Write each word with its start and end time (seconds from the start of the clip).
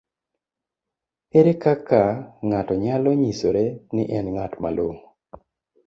ere 1.37 1.53
kaka 1.63 2.01
ng'ato 2.47 2.73
nyalo 2.83 3.09
nyisore 3.21 3.63
ni 3.93 4.03
en 4.17 4.25
ng'at 4.33 4.53
malong'o? 4.61 4.97